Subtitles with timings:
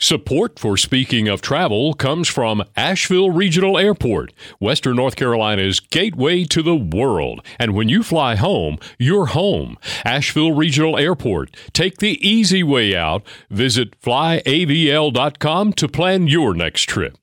[0.00, 6.62] Support for Speaking of Travel comes from Asheville Regional Airport, Western North Carolina's gateway to
[6.62, 7.44] the world.
[7.58, 9.76] And when you fly home, you're home.
[10.04, 11.56] Asheville Regional Airport.
[11.72, 13.24] Take the easy way out.
[13.50, 17.18] Visit flyavl.com to plan your next trip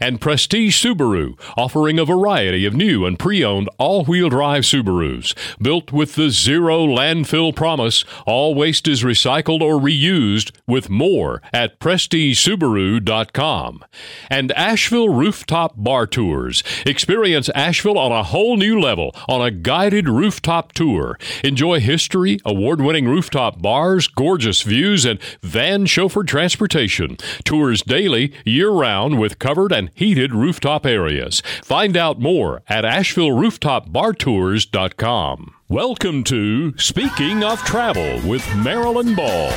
[0.00, 5.34] and Prestige Subaru, offering a variety of new and pre owned all wheel drive Subarus.
[5.60, 11.78] Built with the zero landfill promise, all waste is recycled or reused, with more at
[11.80, 13.84] PrestigeSubaru.com.
[14.28, 16.62] And Asheville Rooftop Bar Tours.
[16.86, 21.18] Experience Asheville on a whole new level on a guided rooftop tour.
[21.44, 27.16] Enjoy history, award winning rooftop bars, gorgeous views, and van chauffeured transportation.
[27.44, 31.42] Tours daily, year round, with covered covered and heated rooftop areas.
[31.62, 35.54] Find out more at AshevilleRooftopBarTours.com.
[35.68, 39.50] Welcome to Speaking of Travel with Marilyn Ball.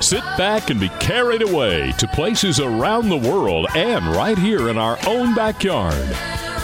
[0.00, 4.78] Sit back and be carried away to places around the world and right here in
[4.78, 6.16] our own backyard.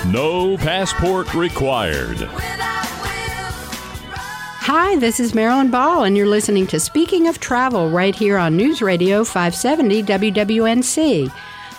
[0.06, 2.16] No passport required.
[4.70, 8.56] Hi, this is Marilyn Ball, and you're listening to Speaking of Travel right here on
[8.56, 11.30] News Radio 570 WWNC.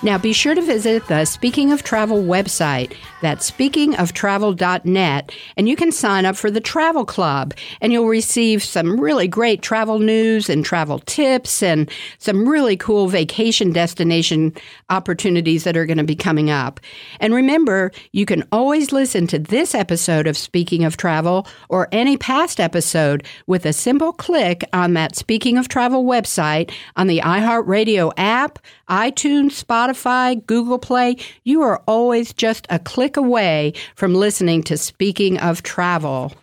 [0.02, 2.96] Now be sure to visit the Speaking of Travel website.
[3.22, 8.98] That's speakingoftravel.net, and you can sign up for the Travel Club, and you'll receive some
[8.98, 14.54] really great travel news and travel tips and some really cool vacation destination
[14.90, 16.80] opportunities that are going to be coming up.
[17.20, 22.16] And remember, you can always listen to this episode of Speaking of Travel or any
[22.16, 28.14] past episode with a simple click on that Speaking of Travel website on the iHeartRadio
[28.16, 28.60] app,
[28.90, 35.38] iTunes, Spotify, Google Play, you are always just a click away from listening to Speaking
[35.40, 36.34] of Travel.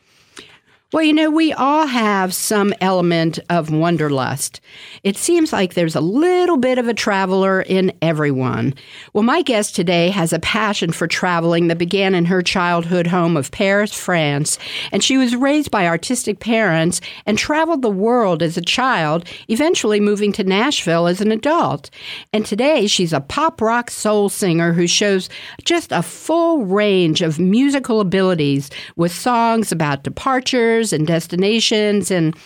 [0.93, 4.61] Well, you know, we all have some element of wanderlust.
[5.03, 8.73] It seems like there's a little bit of a traveler in everyone.
[9.13, 13.37] Well, my guest today has a passion for traveling that began in her childhood home
[13.37, 14.61] of Paris, France,
[14.93, 19.99] and she was raised by artistic parents and traveled the world as a child, eventually
[19.99, 21.91] moving to Nashville as an adult.
[22.33, 25.29] And today she's a pop rock soul singer who shows
[25.65, 32.37] just a full range of musical abilities with songs about departure and destinations and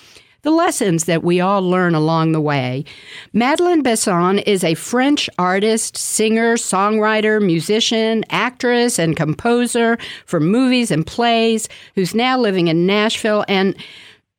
[0.42, 2.84] the lessons that we all learn along the way.
[3.32, 11.06] Madeleine Besson is a French artist, singer, songwriter, musician, actress, and composer for movies and
[11.06, 13.44] plays who's now living in Nashville.
[13.48, 13.76] And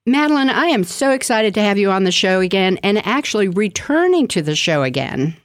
[0.06, 4.28] Madeleine, I am so excited to have you on the show again and actually returning
[4.30, 5.36] to the show again.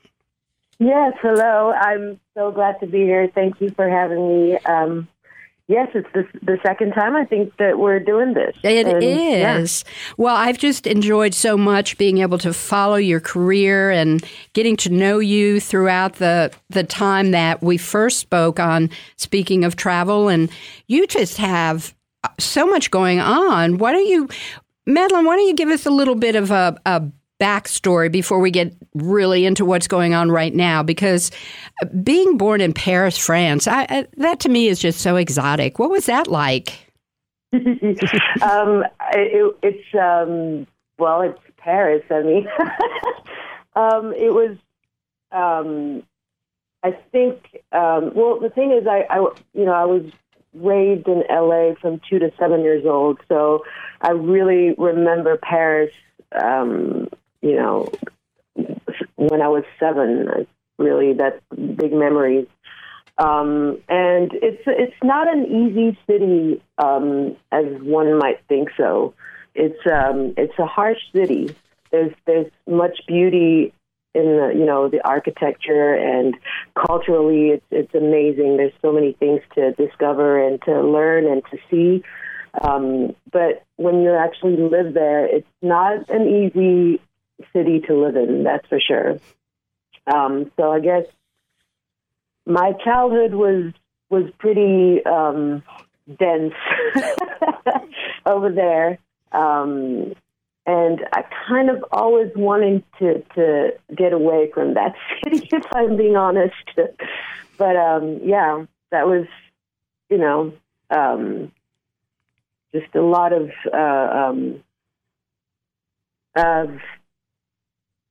[0.79, 1.73] Yes, hello.
[1.73, 3.31] I'm so glad to be here.
[3.35, 4.59] Thank you for having me.
[4.59, 5.09] Um,
[5.69, 8.57] Yes, it's the, the second time I think that we're doing this.
[8.63, 9.85] It and, is.
[9.85, 9.93] Yeah.
[10.17, 14.91] Well, I've just enjoyed so much being able to follow your career and getting to
[14.91, 20.51] know you throughout the the time that we first spoke on speaking of travel and
[20.87, 21.95] you just have
[22.39, 23.79] so much going on.
[23.79, 24.29] Why don't you
[24.87, 27.03] Madeleine, why don't you give us a little bit of a, a
[27.39, 31.31] backstory before we get really into what's going on right now because
[32.03, 35.79] being born in Paris, France, I, I, that to me is just so exotic.
[35.79, 36.93] What was that like?
[37.53, 40.67] um, it, it's um,
[40.99, 42.03] well, it's Paris.
[42.11, 42.49] I mean,
[43.77, 44.57] um, it was.
[45.33, 46.03] Um,
[46.83, 47.63] I think.
[47.73, 49.19] Um, well, the thing is, I, I,
[49.55, 50.03] you know, I was
[50.55, 53.65] raised in LA from two to seven years old, so
[54.01, 55.93] I really remember Paris
[56.33, 57.09] um,
[57.43, 57.91] you know,
[59.17, 60.47] when I was seven.
[60.79, 61.41] Really, that
[61.79, 62.47] big memories.
[63.19, 69.15] Um, and it's it's not an easy city um, as one might think so.
[69.55, 71.55] It's um, it's a harsh city.
[71.91, 73.73] There's there's much beauty
[74.15, 76.37] in the you know the architecture and
[76.75, 78.59] culturally it's it's amazing.
[78.59, 82.05] There's so many things to discover and to learn and to see.
[82.61, 87.01] Um, but when you actually live there, it's not an easy
[87.53, 89.19] city to live in, that's for sure.
[90.07, 91.05] Um, so I guess
[92.47, 93.73] my childhood was
[94.09, 95.63] was pretty um,
[96.19, 96.55] dense
[98.27, 98.99] over there,
[99.33, 100.15] um,
[100.65, 104.95] and I kind of always wanted to to get away from that
[105.25, 106.55] city, if I'm being honest.
[107.59, 109.27] but um, yeah, that was,
[110.09, 110.53] you know,
[110.91, 111.51] um,
[112.73, 114.63] just a lot of uh, um,
[116.37, 116.79] of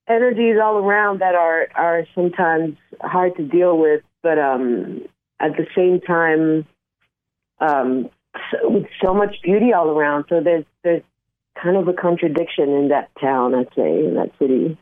[0.08, 5.02] energies all around that are are sometimes hard to deal with, but um,
[5.40, 6.66] at the same time,
[7.60, 8.08] um,
[8.50, 10.26] so, with so much beauty all around.
[10.28, 11.02] So there's there's
[11.62, 14.78] kind of a contradiction in that town, I'd say, in that city.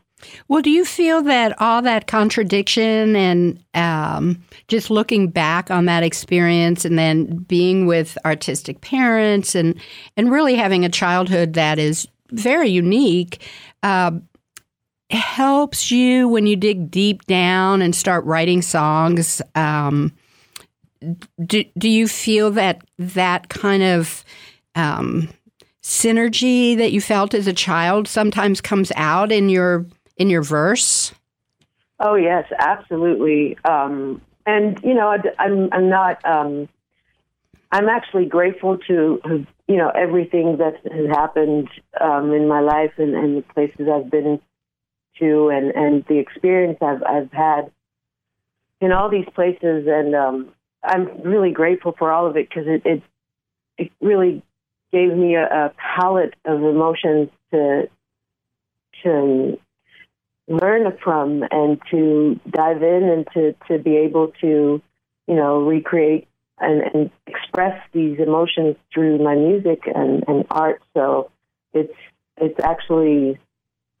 [0.47, 6.03] Well, do you feel that all that contradiction and um, just looking back on that
[6.03, 9.79] experience and then being with artistic parents and,
[10.15, 13.41] and really having a childhood that is very unique
[13.83, 14.11] uh,
[15.09, 19.41] helps you when you dig deep down and start writing songs?
[19.53, 20.13] Um,
[21.45, 24.23] do, do you feel that that kind of
[24.75, 25.29] um,
[25.83, 29.85] synergy that you felt as a child sometimes comes out in your
[30.17, 31.13] in your verse?
[31.99, 33.57] Oh yes, absolutely.
[33.63, 36.23] Um, and you know, I, I'm I'm not.
[36.25, 36.67] Um,
[37.71, 41.69] I'm actually grateful to you know everything that has happened
[41.99, 44.39] um, in my life and, and the places I've been
[45.19, 47.71] to and and the experience I've I've had
[48.81, 50.51] in all these places and um,
[50.83, 53.03] I'm really grateful for all of it because it, it
[53.77, 54.43] it really
[54.91, 57.89] gave me a, a palette of emotions to
[59.03, 59.59] to
[60.47, 64.81] learn from and to dive in and to, to be able to,
[65.27, 66.27] you know, recreate
[66.59, 70.81] and, and express these emotions through my music and, and art.
[70.93, 71.31] So
[71.73, 71.93] it's
[72.37, 73.39] it's actually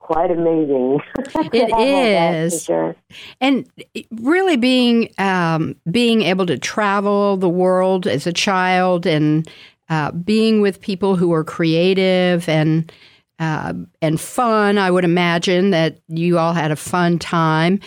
[0.05, 0.99] quite amazing.
[1.51, 2.95] it is, sure.
[3.41, 3.67] and
[4.11, 9.49] really being um, being able to travel the world as a child and
[9.89, 12.91] uh, being with people who are creative and
[13.39, 14.77] uh, and fun.
[14.77, 17.79] I would imagine that you all had a fun time.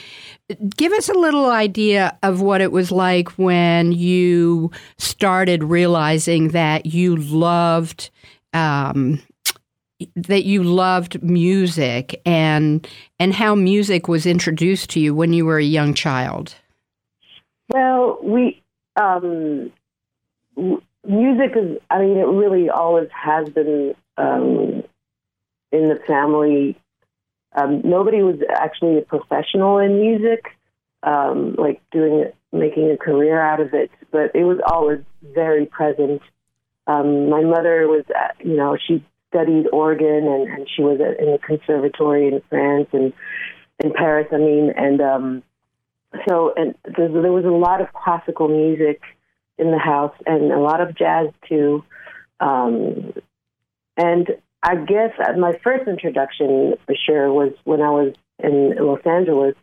[0.77, 6.87] Give us a little idea of what it was like when you started realizing that
[6.87, 8.11] you loved
[8.55, 9.23] um,
[10.15, 12.87] that you loved music and
[13.19, 16.55] and how music was introduced to you when you were a young child.
[17.69, 18.63] Well, we
[18.97, 19.73] um,
[20.57, 21.79] music is.
[21.91, 23.95] I mean, it really always has been.
[24.17, 24.83] Um,
[25.71, 26.79] in the family,
[27.55, 30.47] um, nobody was actually a professional in music,
[31.03, 33.91] um, like doing it, making a career out of it.
[34.11, 36.23] But it was always very present.
[36.87, 41.21] Um, my mother was, at, you know, she studied organ and, and she was at,
[41.21, 43.13] in the conservatory in France and
[43.83, 44.29] in Paris.
[44.33, 45.43] I mean, and um,
[46.29, 49.03] so and there, there was a lot of classical music
[49.59, 51.85] in the house and a lot of jazz too.
[52.41, 53.13] Um,
[53.97, 54.29] and
[54.63, 59.55] I guess my first introduction for sure was when I was in Los Angeles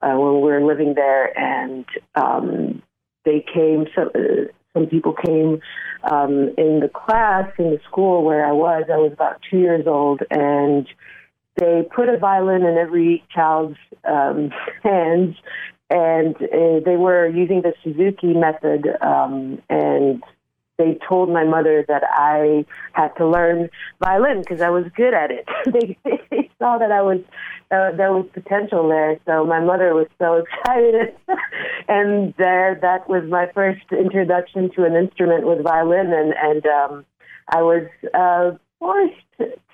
[0.00, 1.84] uh, when we were living there, and
[2.14, 2.82] um,
[3.24, 3.86] they came.
[3.94, 5.60] Some uh, some people came
[6.10, 8.84] um, in the class in the school where I was.
[8.92, 10.86] I was about two years old, and
[11.56, 14.50] they put a violin in every child's um,
[14.82, 15.36] hands,
[15.90, 20.22] and uh, they were using the Suzuki method, um, and
[20.78, 23.68] they told my mother that I had to learn
[24.02, 25.46] violin because I was good at it.
[25.72, 25.98] they,
[26.30, 27.20] they saw that I was
[27.70, 31.14] uh, there was potential there, so my mother was so excited,
[31.88, 37.04] and there that was my first introduction to an instrument with violin, and and um,
[37.48, 39.16] I was uh, forced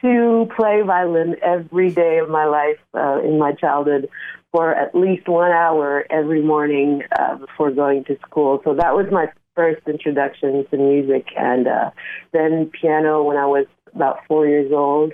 [0.02, 4.08] to play violin every day of my life uh, in my childhood
[4.52, 8.60] for at least one hour every morning uh, before going to school.
[8.64, 9.26] So that was my
[9.58, 11.90] first introduction to music, and uh,
[12.32, 15.12] then piano when I was about four years old.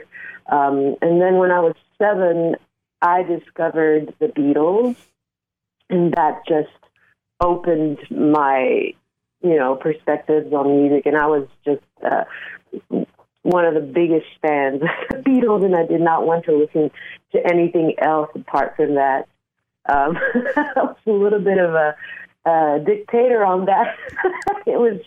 [0.52, 2.56] Um, and then when I was seven,
[3.00, 4.96] I discovered the Beatles,
[5.88, 6.68] and that just
[7.40, 8.92] opened my,
[9.42, 11.06] you know, perspectives on music.
[11.06, 12.24] And I was just uh,
[13.44, 16.90] one of the biggest fans of the Beatles, and I did not want to listen
[17.32, 19.26] to anything else apart from that.
[19.88, 20.18] Um,
[20.56, 21.96] I was a little bit of a
[22.44, 23.96] uh, dictator on that.
[24.66, 25.00] it was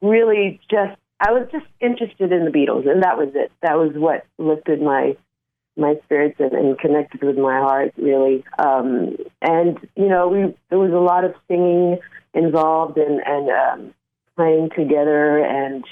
[0.00, 3.52] really just I was just interested in the Beatles, and that was it.
[3.62, 5.16] That was what lifted my
[5.76, 8.44] my spirits and, and connected with my heart, really.
[8.58, 11.98] Um, and you know, we there was a lot of singing
[12.32, 13.94] involved and and um,
[14.36, 15.84] playing together, and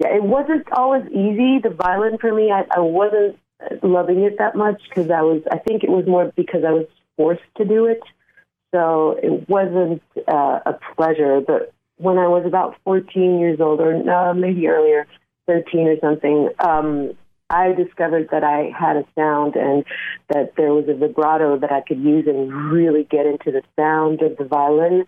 [0.00, 1.58] yeah, it wasn't always easy.
[1.58, 3.38] The violin for me, I, I wasn't
[3.82, 5.42] loving it that much because I was.
[5.50, 6.86] I think it was more because I was
[7.16, 8.00] forced to do it.
[8.72, 11.40] So it wasn't uh, a pleasure.
[11.46, 15.06] But when I was about 14 years old, or uh, maybe earlier,
[15.46, 17.12] 13 or something, um,
[17.50, 19.84] I discovered that I had a sound and
[20.28, 24.22] that there was a vibrato that I could use and really get into the sound
[24.22, 25.04] of the violin.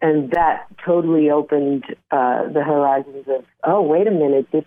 [0.00, 4.64] And that totally opened uh, the horizons of, oh, wait a minute, this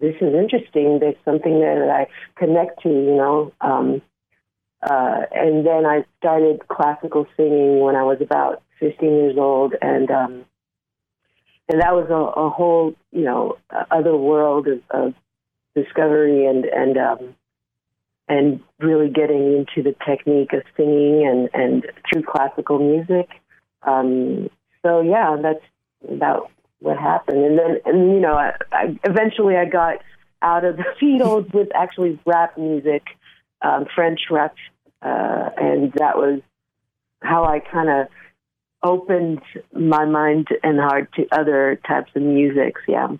[0.00, 0.98] this is interesting.
[0.98, 2.06] There's something there that I
[2.36, 3.52] connect to, you know.
[3.60, 4.02] Um,
[4.82, 10.10] uh, and then I started classical singing when I was about 15 years old, and
[10.10, 10.44] um,
[11.68, 13.56] and that was a, a whole, you know,
[13.90, 15.14] other world of, of
[15.74, 17.34] discovery and and um,
[18.28, 23.28] and really getting into the technique of singing and and through classical music.
[23.82, 24.50] Um,
[24.82, 25.64] so yeah, that's
[26.10, 27.44] about what happened.
[27.44, 29.98] And then and you know, I, I, eventually I got
[30.42, 33.04] out of the Beatles with actually rap music,
[33.62, 34.54] um, French rap,
[35.02, 36.40] uh, and that was
[37.22, 38.08] how I kind of
[38.82, 39.40] opened
[39.72, 42.82] my mind and heart to other types of musics.
[42.88, 43.16] Yeah.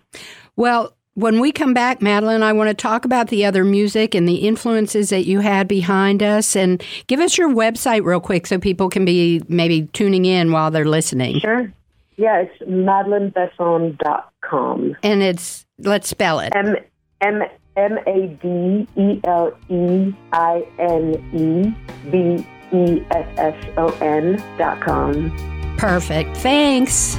[0.56, 4.26] Well, when we come back, Madeleine, I want to talk about the other music and
[4.26, 8.58] the influences that you had behind us and give us your website real quick so
[8.58, 11.38] people can be maybe tuning in while they're listening.
[11.40, 11.70] Sure.
[12.16, 14.96] Yeah, it's madeleinebesson.com.
[15.02, 16.56] And it's, let's spell it.
[16.56, 16.76] M
[17.20, 17.42] M
[17.76, 21.73] M A D E L E I N E
[22.11, 25.33] B E S S O N dot com.
[25.79, 26.37] Perfect.
[26.37, 27.17] Thanks.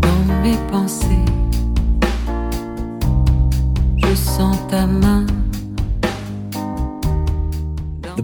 [0.00, 1.06] Dans mes pensées,
[3.98, 5.05] je sens ta main.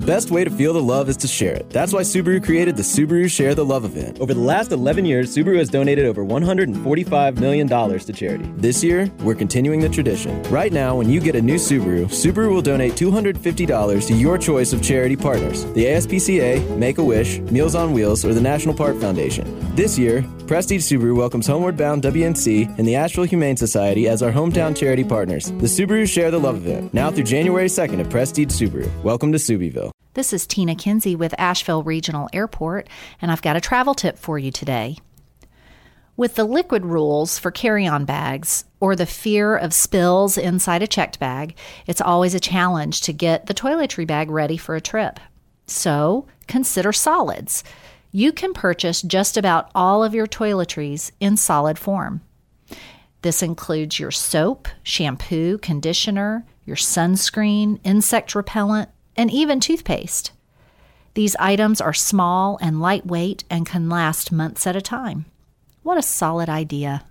[0.02, 1.70] Best way to feel the love is to share it.
[1.70, 4.20] That's why Subaru created the Subaru Share the Love event.
[4.20, 8.52] Over the last 11 years, Subaru has donated over $145 million to charity.
[8.56, 10.42] This year, we're continuing the tradition.
[10.44, 14.72] Right now, when you get a new Subaru, Subaru will donate $250 to your choice
[14.72, 18.98] of charity partners the ASPCA, Make a Wish, Meals on Wheels, or the National Park
[19.00, 19.46] Foundation.
[19.74, 24.32] This year, Prestige Subaru welcomes Homeward Bound WNC and the Asheville Humane Society as our
[24.32, 25.46] hometown charity partners.
[25.46, 28.90] The Subaru Share the Love event, now through January 2nd at Prestige Subaru.
[29.02, 29.91] Welcome to Subieville.
[30.14, 32.86] This is Tina Kinsey with Asheville Regional Airport,
[33.22, 34.98] and I've got a travel tip for you today.
[36.18, 40.86] With the liquid rules for carry on bags or the fear of spills inside a
[40.86, 45.18] checked bag, it's always a challenge to get the toiletry bag ready for a trip.
[45.66, 47.64] So consider solids.
[48.10, 52.20] You can purchase just about all of your toiletries in solid form.
[53.22, 60.32] This includes your soap, shampoo, conditioner, your sunscreen, insect repellent, and even toothpaste.
[61.14, 65.26] These items are small and lightweight and can last months at a time.
[65.82, 67.04] What a solid idea!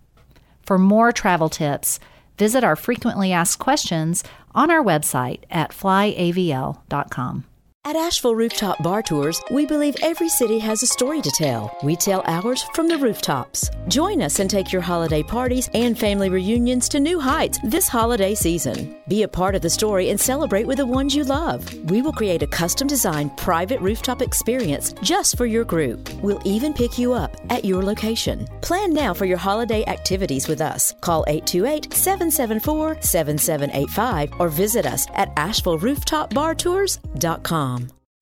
[0.64, 2.00] For more travel tips,
[2.38, 7.46] visit our frequently asked questions on our website at flyavl.com.
[7.84, 11.76] At Asheville Rooftop Bar Tours, we believe every city has a story to tell.
[11.82, 13.72] We tell ours from the rooftops.
[13.88, 18.36] Join us and take your holiday parties and family reunions to new heights this holiday
[18.36, 18.96] season.
[19.08, 21.74] Be a part of the story and celebrate with the ones you love.
[21.90, 26.08] We will create a custom designed private rooftop experience just for your group.
[26.22, 28.46] We'll even pick you up at your location.
[28.62, 30.94] Plan now for your holiday activities with us.
[31.02, 37.71] Call 828 774 7785 or visit us at AshevilleRooftopBarTours.com.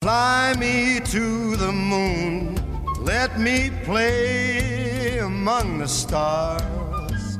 [0.01, 2.55] Fly me to the moon,
[3.03, 7.35] let me play among the stars,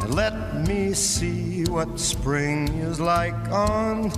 [0.00, 4.10] and let me see what spring is like on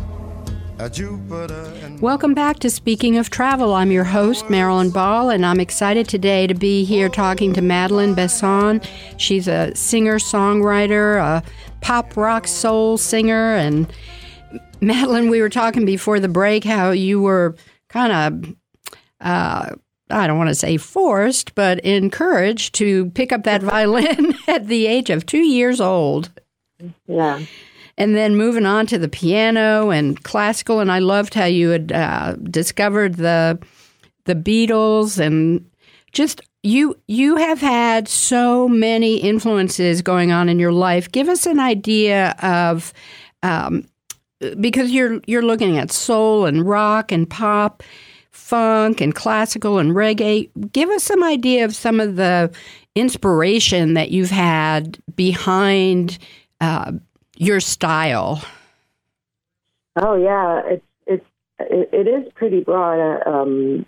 [2.00, 3.74] Welcome back to Speaking of Travel.
[3.74, 8.14] I'm your host, Marilyn Ball, and I'm excited today to be here talking to Madeleine
[8.14, 8.82] Besson.
[9.18, 11.42] She's a singer songwriter, a
[11.82, 13.54] pop rock soul singer.
[13.54, 13.92] And
[14.80, 17.54] Madeleine, we were talking before the break how you were
[17.94, 18.56] kind of.
[19.20, 19.70] Uh,
[20.10, 24.86] I don't want to say forced, but encouraged to pick up that violin at the
[24.86, 26.30] age of two years old.
[27.06, 27.40] Yeah.
[27.96, 31.92] And then moving on to the piano and classical, and I loved how you had
[31.92, 33.58] uh, discovered the
[34.24, 35.64] the Beatles and
[36.12, 41.12] just you you have had so many influences going on in your life.
[41.12, 42.92] Give us an idea of
[43.44, 43.86] um,
[44.60, 47.82] because you're you're looking at soul and rock and pop,
[48.30, 50.50] funk and classical and reggae.
[50.72, 52.54] Give us some idea of some of the
[52.94, 56.18] inspiration that you've had behind
[56.60, 56.92] uh,
[57.36, 58.42] your style.
[59.96, 61.26] Oh yeah, it's it's
[61.58, 63.00] it, is pretty broad.
[63.00, 63.86] Uh, um,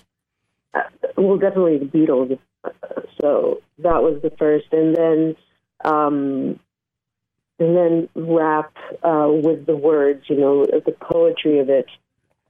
[0.75, 0.81] uh,
[1.17, 2.39] well, definitely the Beatles.
[2.65, 2.71] Uh,
[3.21, 5.37] So that was the first, and then
[5.85, 6.61] um,
[7.59, 8.73] and then rap
[9.03, 10.25] uh, with the words.
[10.29, 11.87] You know, the poetry of it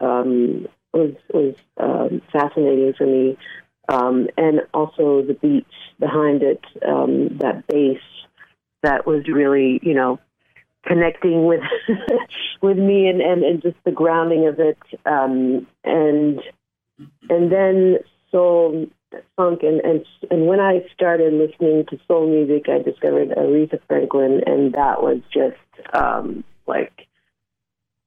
[0.00, 3.36] um, was was um, fascinating for me,
[3.88, 6.64] um, and also the beats behind it.
[6.86, 8.00] Um, that bass
[8.82, 10.18] that was really, you know,
[10.86, 11.60] connecting with
[12.62, 16.40] with me and, and, and just the grounding of it um, and
[17.28, 17.98] and then
[18.30, 18.86] soul
[19.36, 24.42] funk and, and and when I started listening to soul music I discovered Aretha Franklin
[24.46, 25.56] and that was just
[25.94, 27.06] um, like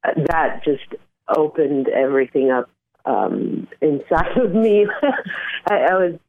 [0.03, 0.95] that just
[1.27, 2.69] opened everything up
[3.05, 4.87] um, inside of me
[5.69, 6.19] I, I was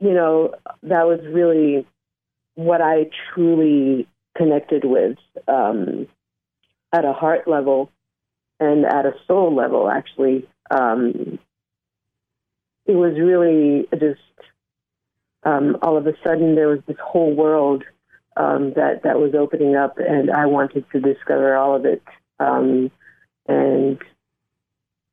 [0.00, 1.86] you know that was really
[2.54, 4.06] what I truly
[4.36, 5.18] connected with
[5.48, 6.06] um,
[6.92, 7.90] at a heart level
[8.60, 10.48] and at a soul level, actually.
[10.70, 11.38] Um,
[12.86, 14.20] it was really just
[15.44, 17.84] um, all of a sudden there was this whole world
[18.36, 22.02] um, that that was opening up, and I wanted to discover all of it.
[22.40, 22.90] Um,
[23.46, 23.98] and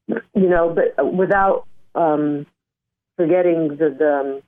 [0.08, 2.46] you know, but without um,
[3.18, 4.42] forgetting the the,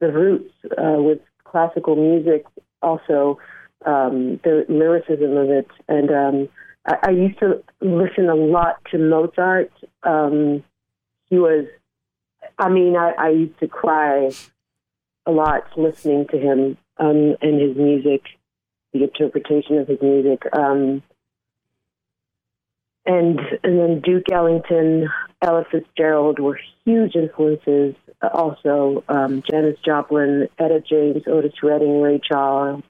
[0.00, 2.44] the roots uh, with classical music,
[2.82, 3.38] also
[3.86, 6.48] um, the lyricism of it, and um,
[6.86, 9.72] I, I used to listen a lot to Mozart.
[10.02, 10.64] Um,
[11.30, 11.66] he was,
[12.58, 14.30] I mean, I, I used to cry
[15.26, 18.22] a lot listening to him um, and his music,
[18.92, 20.42] the interpretation of his music.
[20.52, 21.02] Um,
[23.06, 25.08] and and then Duke Ellington,
[25.42, 27.94] Ella Fitzgerald were huge influences.
[28.34, 32.82] Also, um, Janis Joplin, Etta James, Otis Redding, Ray Charles,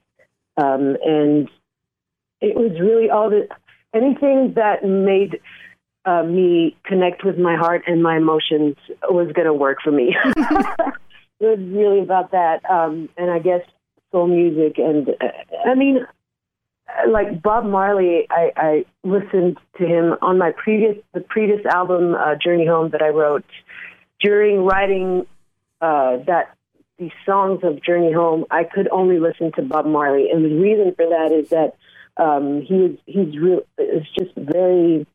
[0.57, 1.47] um, and
[2.41, 3.47] it was really all the
[3.93, 5.39] anything that made
[6.05, 8.75] uh, me connect with my heart and my emotions
[9.09, 10.15] was going to work for me.
[10.35, 10.95] it
[11.39, 13.61] was really about that, um, and I guess
[14.11, 14.77] soul music.
[14.77, 16.05] And uh, I mean,
[17.07, 22.35] like Bob Marley, I, I listened to him on my previous the previous album, uh,
[22.35, 23.45] Journey Home, that I wrote
[24.21, 25.25] during writing
[25.81, 26.55] uh, that
[26.97, 28.45] these songs of Journey Home.
[28.51, 31.75] I could only listen to Bob Marley, and the reason for that is that
[32.17, 33.61] um, he is he's real.
[33.77, 35.07] It's just very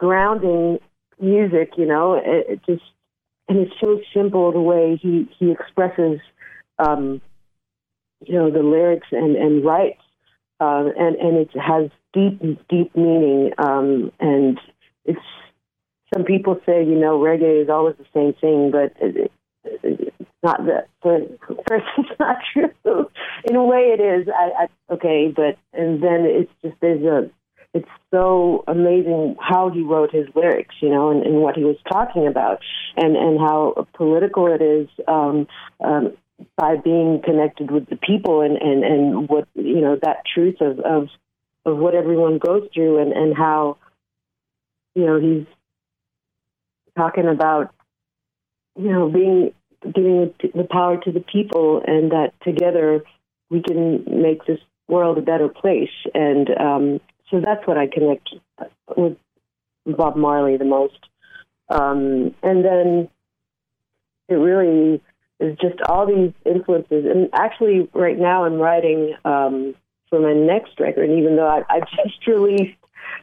[0.00, 0.78] grounding
[1.20, 2.14] music, you know.
[2.14, 2.82] It, it just
[3.48, 6.18] and it's so simple the way he he expresses,
[6.78, 7.20] um,
[8.26, 10.00] you know, the lyrics and and writes
[10.60, 12.38] uh, and and it has deep
[12.68, 13.52] deep meaning.
[13.58, 14.60] Um, and
[15.04, 15.18] it's
[16.14, 19.32] some people say you know reggae is always the same thing, but it,
[19.64, 20.88] it, it's not that.
[21.02, 21.20] For
[21.68, 23.10] first, it's not true.
[23.48, 24.28] In a way, it is.
[24.28, 27.30] I, I, okay, but and then it's just there's a.
[27.72, 31.76] It's so amazing how he wrote his lyrics, you know, and, and what he was
[31.90, 32.58] talking about,
[32.96, 34.88] and and how political it is.
[35.06, 35.46] Um,
[35.80, 36.14] um,
[36.56, 40.80] by being connected with the people and, and, and what you know that truth of,
[40.80, 41.08] of
[41.66, 43.76] of what everyone goes through and, and how
[44.94, 45.46] you know he's
[46.96, 47.74] talking about
[48.76, 49.52] you know being
[49.82, 53.02] giving the power to the people and that together
[53.50, 58.28] we can make this world a better place and um, so that's what I connect
[58.96, 59.16] with
[59.86, 60.98] Bob Marley the most
[61.70, 63.08] um, and then
[64.28, 65.00] it really
[65.38, 67.06] is just all these influences.
[67.06, 69.74] And actually, right now, I'm writing um,
[70.10, 71.08] for my next record.
[71.08, 72.76] And even though I, I just released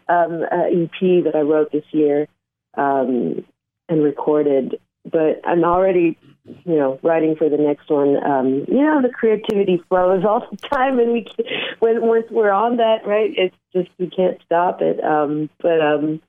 [0.07, 2.27] um, an EP that I wrote this year
[2.75, 3.45] um,
[3.89, 6.17] and recorded, but I'm already,
[6.47, 8.23] you know, writing for the next one.
[8.23, 11.45] Um, you know, the creativity flows all the time, and we can,
[11.79, 13.31] when once we're on that, right?
[13.35, 15.03] It's just we can't stop it.
[15.03, 16.21] Um, but um,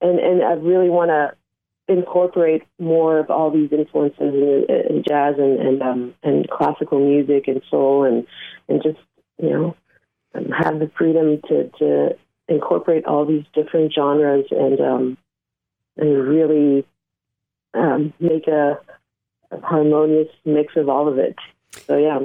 [0.00, 1.34] and and I really want to
[1.92, 7.48] incorporate more of all these influences in, in jazz and and, um, and classical music
[7.48, 8.26] and soul and
[8.68, 8.98] and just
[9.42, 9.76] you know
[10.34, 12.16] um, have the freedom to to
[12.48, 15.18] incorporate all these different genres and um,
[15.96, 16.86] and really
[17.74, 18.99] um, make a, a
[19.62, 21.36] harmonious mix of all of it.
[21.86, 22.18] So yeah,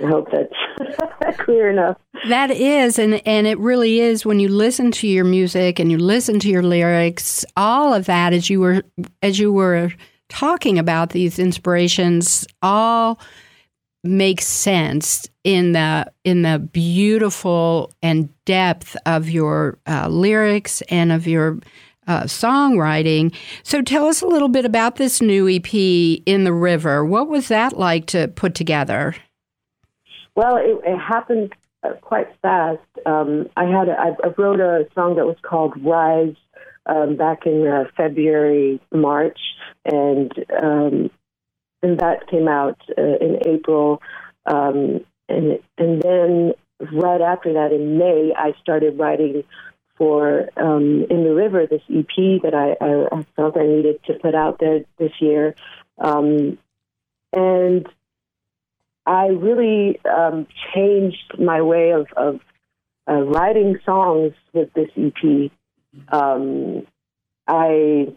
[0.00, 1.98] I hope that's clear enough.
[2.28, 5.98] That is, and and it really is when you listen to your music and you
[5.98, 8.82] listen to your lyrics, all of that as you were
[9.22, 9.92] as you were
[10.28, 13.20] talking about these inspirations, all
[14.04, 21.26] makes sense in the in the beautiful and depth of your uh, lyrics and of
[21.26, 21.58] your
[22.06, 23.34] uh, songwriting.
[23.62, 27.04] So tell us a little bit about this new EP, In the River.
[27.04, 29.14] What was that like to put together?
[30.34, 32.80] Well, it, it happened uh, quite fast.
[33.06, 36.36] Um, I had a, I wrote a song that was called Rise
[36.86, 39.38] um, back in uh, February, March,
[39.84, 41.10] and um,
[41.82, 44.00] and that came out uh, in April.
[44.46, 46.52] Um, and and then
[46.92, 49.44] right after that, in May, I started writing
[50.02, 54.14] for um, In the River, this EP that I, I, I felt I needed to
[54.14, 55.54] put out there this year.
[55.96, 56.58] Um,
[57.32, 57.86] and
[59.06, 62.40] I really um, changed my way of, of
[63.08, 65.52] uh, writing songs with this EP.
[66.12, 66.84] Um,
[67.46, 68.12] I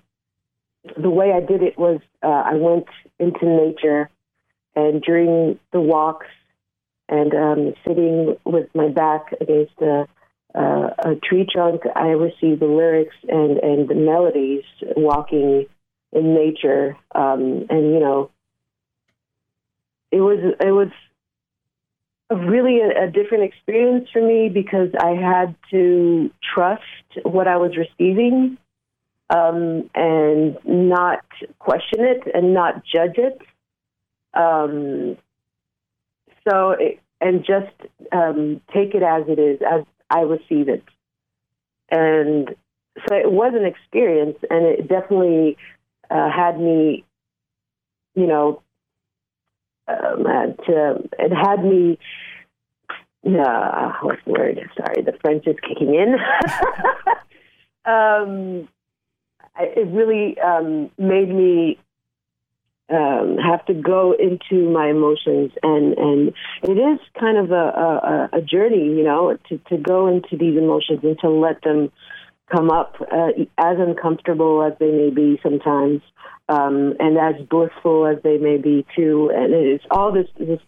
[0.98, 2.88] the way I did it was uh, I went
[3.20, 4.10] into nature,
[4.76, 6.28] and during the walks
[7.08, 10.08] and um, sitting with my back against a,
[10.56, 14.64] uh, a tree trunk, I received the lyrics and and the melodies
[14.96, 15.66] walking
[16.12, 18.32] in nature, um, and you know
[20.12, 20.90] it was it was
[22.32, 26.82] really a, a different experience for me because I had to trust
[27.24, 28.58] what I was receiving
[29.30, 31.26] um, and not
[31.60, 33.42] question it and not judge it.
[34.34, 35.18] Um,
[36.48, 37.74] so, it, and just
[38.12, 40.84] um, take it as it is, as I receive it.
[41.90, 42.50] And
[43.08, 45.58] so it was an experience, and it definitely
[46.10, 47.04] uh, had me,
[48.16, 48.62] you know,
[49.88, 50.24] um,
[50.66, 52.00] to, it had me.
[53.26, 54.60] Uh, what's the word?
[54.78, 56.16] Sorry, the French is kicking in.
[57.86, 58.68] um,
[59.60, 61.80] it really um, made me
[62.90, 68.30] um, have to go into my emotions, and and it is kind of a, a,
[68.34, 71.92] a journey, you know, to to go into these emotions and to let them
[72.52, 76.02] come up, uh, as uncomfortable as they may be sometimes,
[76.48, 79.32] um, and as blissful as they may be too.
[79.34, 80.60] And it's all this this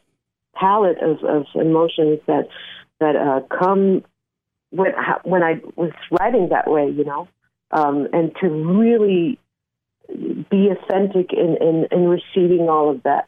[0.56, 2.48] palette of, of emotions that
[3.00, 4.04] that uh, come
[4.72, 7.28] when when I was writing that way, you know,
[7.72, 9.40] um, and to really
[10.08, 13.28] be authentic in, in, in receiving all of that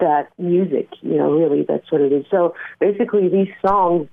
[0.00, 0.88] that music.
[1.00, 2.24] You know, really, that's what it is.
[2.30, 4.08] So basically, these songs,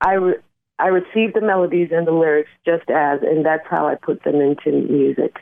[0.00, 0.42] I re-
[0.78, 4.40] I received the melodies and the lyrics just as, and that's how I put them
[4.40, 5.36] into music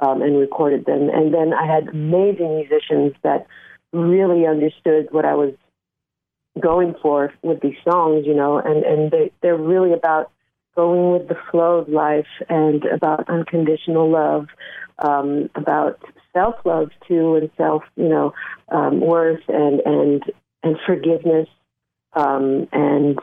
[0.00, 1.08] um, and recorded them.
[1.12, 3.46] And then I had amazing musicians that
[3.92, 5.54] really understood what I was
[6.60, 10.30] going for with these songs, you know, and and they they're really about
[10.76, 14.46] going with the flow of life and about unconditional love,
[14.98, 16.00] um, about
[16.32, 18.32] self love too, and self you know
[18.70, 20.22] um, worth and and
[20.62, 21.48] and forgiveness,
[22.14, 23.18] um, and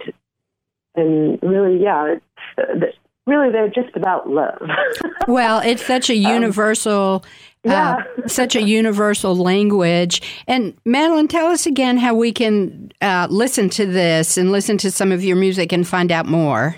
[0.96, 2.16] and really yeah,
[2.58, 4.62] it's, really they're just about love.
[5.28, 7.24] well, it's such a um, universal.
[7.24, 8.04] Um, yeah.
[8.24, 10.22] Uh, such a universal language.
[10.46, 14.92] And Madeleine, tell us again how we can uh, listen to this and listen to
[14.92, 16.76] some of your music and find out more.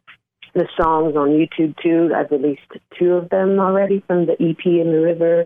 [0.55, 2.11] the songs on YouTube too.
[2.15, 2.63] I've released
[2.99, 5.45] two of them already from the EP in the river,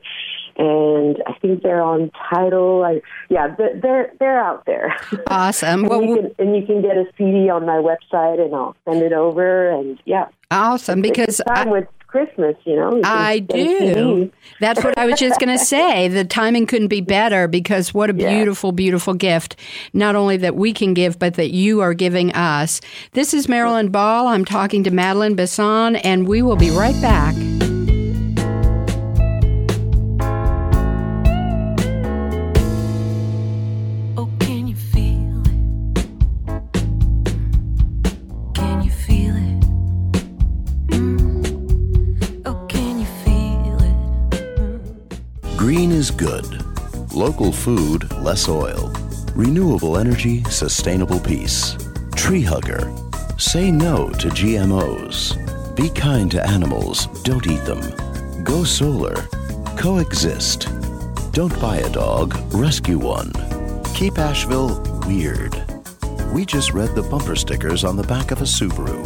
[0.57, 2.85] and I think they're on Tidal.
[2.85, 4.97] I, yeah, they're they're out there.
[5.29, 5.81] Awesome.
[5.83, 8.77] and, well, you can, and you can get a CD on my website, and I'll
[8.85, 9.71] send it over.
[9.71, 11.03] And yeah, awesome.
[11.03, 12.95] Because time I, with Christmas, you know.
[12.95, 14.31] You I do.
[14.61, 16.09] That's what I was just going to say.
[16.09, 18.29] The timing couldn't be better because what a yeah.
[18.29, 19.57] beautiful, beautiful gift,
[19.95, 22.83] not only that we can give, but that you are giving us.
[23.13, 24.29] This is Marilyn Ball.
[24.29, 27.35] I'm talking to Madeleine Besson, and we will be right back.
[47.23, 48.93] Local food, less oil.
[49.37, 51.77] Renewable energy, sustainable peace.
[52.17, 52.93] Tree hugger.
[53.39, 55.77] Say no to GMOs.
[55.77, 58.43] Be kind to animals, don't eat them.
[58.43, 59.15] Go solar.
[59.77, 60.69] Coexist.
[61.31, 63.31] Don't buy a dog, rescue one.
[63.95, 65.55] Keep Asheville weird.
[66.33, 69.01] We just read the bumper stickers on the back of a Subaru.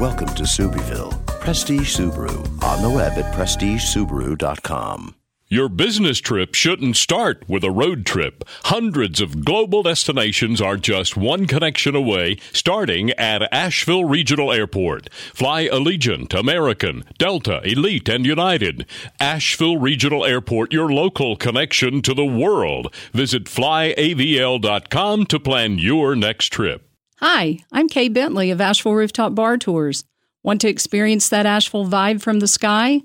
[0.00, 2.36] Welcome to Subieville, Prestige Subaru.
[2.64, 5.14] On the web at prestigesubaru.com.
[5.52, 8.42] Your business trip shouldn't start with a road trip.
[8.64, 15.12] Hundreds of global destinations are just one connection away, starting at Asheville Regional Airport.
[15.12, 18.86] Fly Allegiant, American, Delta, Elite, and United.
[19.20, 22.94] Asheville Regional Airport, your local connection to the world.
[23.12, 26.88] Visit flyavl.com to plan your next trip.
[27.18, 30.04] Hi, I'm Kay Bentley of Asheville Rooftop Bar Tours.
[30.42, 33.02] Want to experience that Asheville vibe from the sky?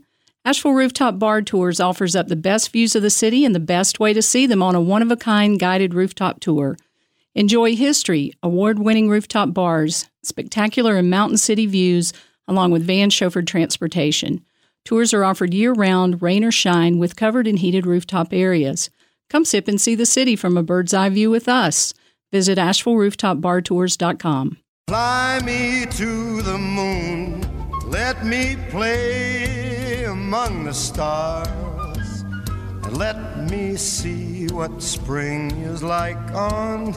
[0.47, 3.99] Asheville Rooftop Bar Tours offers up the best views of the city and the best
[3.99, 6.77] way to see them on a one of a kind guided rooftop tour.
[7.35, 12.13] Enjoy history, award winning rooftop bars, spectacular and mountain city views,
[12.47, 14.39] along with van chauffeured transportation.
[14.85, 18.89] Tours are offered year round, rain or shine, with covered and heated rooftop areas.
[19.29, 21.93] Come sip and see the city from a bird's eye view with us.
[22.31, 24.59] Visit AshevilleRooftopBarTours.com.
[24.87, 27.41] Fly me to the moon,
[27.91, 29.76] let me play
[30.17, 32.23] among the stars
[32.83, 36.95] and let me see what spring is like on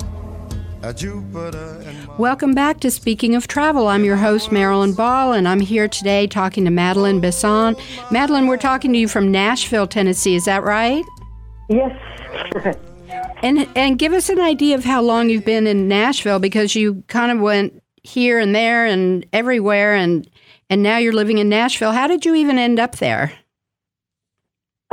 [0.83, 3.89] a Jupiter and Welcome back to Speaking of Travel.
[3.89, 7.79] I'm your host, Marilyn Ball, and I'm here today talking to Madeleine Besson.
[8.11, 10.35] Madeleine, we're talking to you from Nashville, Tennessee.
[10.35, 11.05] Is that right?
[11.69, 11.95] Yes.
[13.43, 17.03] And and give us an idea of how long you've been in Nashville because you
[17.09, 20.29] kind of went here and there and everywhere and
[20.71, 21.93] and now you're living in Nashville.
[21.93, 23.33] How did you even end up there?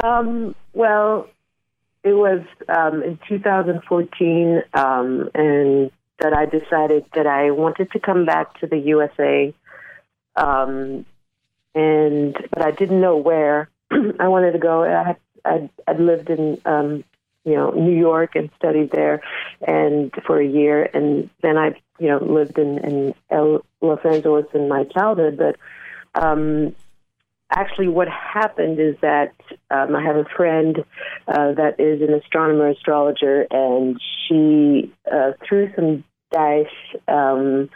[0.04, 1.30] Um, well,
[2.04, 8.26] it was um, in 2014, um, and that I decided that I wanted to come
[8.26, 9.54] back to the USA,
[10.36, 11.06] um,
[11.76, 13.70] and but I didn't know where
[14.20, 14.84] I wanted to go.
[14.84, 17.04] I had I'd, I'd lived in um,
[17.46, 19.22] you know New York and studied there,
[19.62, 23.13] and for a year, and then I you know lived in in
[23.82, 25.56] Los Angeles in my childhood, but.
[26.20, 26.76] Um,
[27.52, 29.34] actually what happened is that
[29.72, 30.84] um, I have a friend
[31.28, 36.66] uh, that is an astronomer astrologer, and she uh, threw some dice,
[37.08, 37.70] um,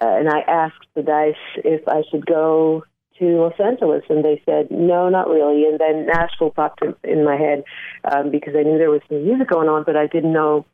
[0.00, 2.84] uh, and I asked the dice if I should go
[3.18, 5.64] to Los Angeles, and they said no, not really.
[5.66, 7.64] And then Nashville popped in, in my head
[8.04, 10.66] um, because I knew there was some music going on, but I didn't know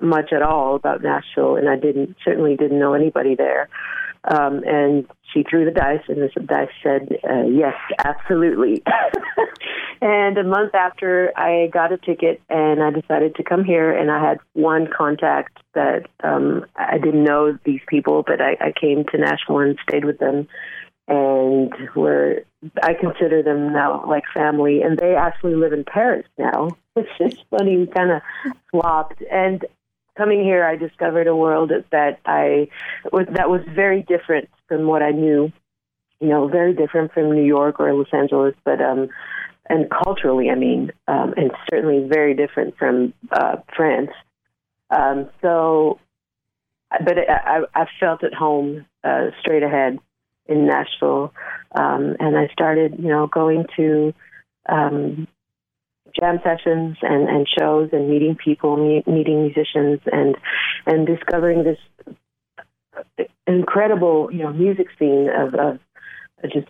[0.00, 3.68] much at all about Nashville, and I didn't certainly didn't know anybody there.
[4.24, 8.82] Um, and she threw the dice, and the dice said, uh, "Yes, absolutely."
[10.02, 13.96] and a month after, I got a ticket, and I decided to come here.
[13.96, 18.72] And I had one contact that um, I didn't know these people, but I, I
[18.78, 20.48] came to Nashville and stayed with them,
[21.06, 22.42] and we're
[22.82, 24.82] I consider them now like family.
[24.82, 26.70] And they actually live in Paris now,
[27.18, 27.76] which just funny.
[27.76, 28.22] We kind of
[28.70, 29.64] swapped, and
[30.16, 32.68] coming here, I discovered a world that I
[33.12, 35.52] was that was very different from what I knew.
[36.20, 39.08] You know, very different from New York or Los Angeles, but um,
[39.68, 44.10] and culturally, I mean, um, and certainly very different from uh, France.
[44.90, 46.00] Um, so,
[46.90, 49.98] but I, I felt at home uh, straight ahead
[50.46, 51.32] in Nashville,
[51.72, 54.14] um, and I started, you know, going to
[54.68, 55.28] um,
[56.20, 60.36] jam sessions and, and shows and meeting people, meet, meeting musicians, and
[60.86, 61.78] and discovering this
[63.46, 65.78] incredible you know music scene of, of
[66.52, 66.68] just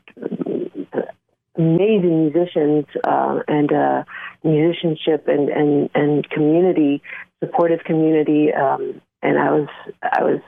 [1.57, 4.05] amazing musicians uh, and uh,
[4.45, 7.03] musicianship and, and and community
[7.43, 9.69] supportive community um, and I was
[10.03, 10.41] I was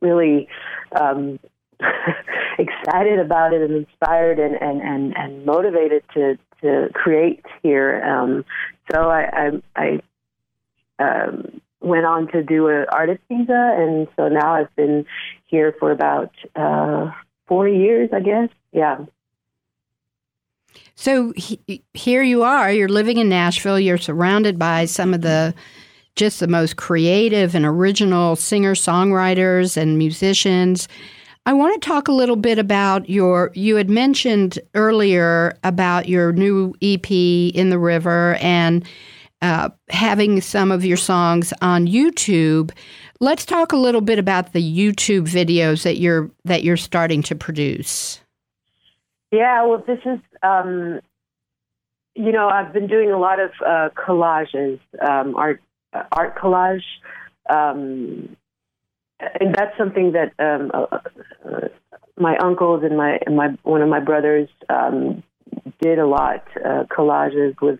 [0.00, 0.48] really
[0.98, 1.38] um,
[2.58, 8.02] excited about it and inspired and, and, and, and motivated to, to create here.
[8.02, 8.44] Um,
[8.92, 10.00] so I, I,
[10.98, 15.06] I um, went on to do an artist visa, and so now I've been
[15.46, 17.10] here for about uh,
[17.46, 18.48] four years, I guess.
[18.72, 18.98] Yeah.
[20.94, 21.60] So he,
[21.94, 22.72] here you are.
[22.72, 23.78] You're living in Nashville.
[23.78, 25.54] You're surrounded by some of the
[26.14, 30.88] just the most creative and original singer songwriters and musicians.
[31.46, 33.52] I want to talk a little bit about your.
[33.54, 38.84] You had mentioned earlier about your new EP, In the River, and
[39.42, 42.72] uh, having some of your songs on YouTube.
[43.20, 47.36] Let's talk a little bit about the YouTube videos that you're that you're starting to
[47.36, 48.20] produce.
[49.30, 51.00] Yeah, well, this is, um,
[52.16, 55.62] you know, I've been doing a lot of uh, collages, um, art
[56.10, 56.82] art collage.
[57.48, 58.36] Um,
[59.20, 60.98] and that's something that um, uh,
[61.44, 61.68] uh,
[62.18, 65.22] my uncles and my and my one of my brothers um,
[65.80, 67.78] did a lot uh, collages with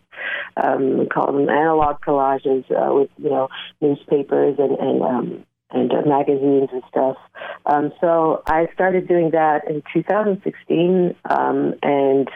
[0.57, 3.49] um, we call them analog collages uh, with you know
[3.81, 7.17] newspapers and and um, and uh, magazines and stuff.
[7.65, 12.29] Um, so I started doing that in 2016, um, and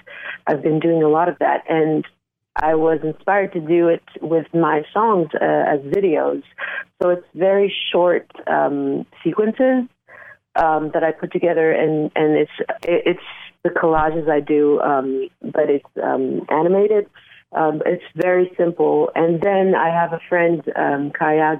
[0.47, 1.63] I've been doing a lot of that.
[1.69, 2.05] And
[2.55, 6.43] I was inspired to do it with my songs uh, as videos.
[7.01, 9.87] So it's very short um, sequences
[10.55, 12.51] um, that I put together, and and it's
[12.83, 13.19] it's
[13.63, 17.07] the collages I do, um, but it's um, animated.
[17.53, 19.09] Um, it's very simple.
[19.15, 21.57] And then I have a friend, um, Kaya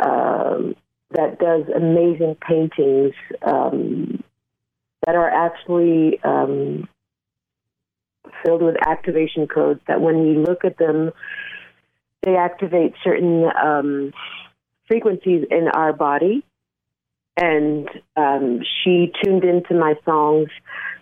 [0.00, 0.74] um,
[1.10, 3.14] that does amazing paintings
[5.06, 6.18] that are actually
[8.46, 11.10] filled with activation codes that when we look at them,
[12.22, 14.12] they activate certain um,
[14.86, 16.44] frequencies in our body.
[17.36, 20.48] And um, she tuned into my songs